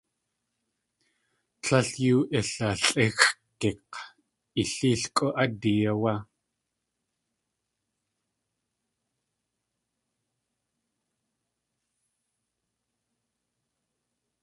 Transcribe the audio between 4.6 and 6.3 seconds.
i léelkʼu ádi áwé.